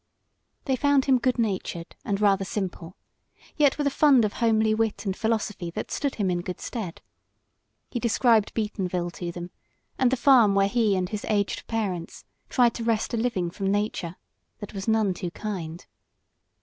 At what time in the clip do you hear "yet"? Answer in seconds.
3.55-3.77